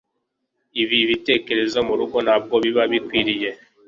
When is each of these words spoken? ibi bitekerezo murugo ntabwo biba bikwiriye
ibi 0.81 0.99
bitekerezo 1.09 1.77
murugo 1.87 2.17
ntabwo 2.25 2.55
biba 2.63 2.83
bikwiriye 2.91 3.49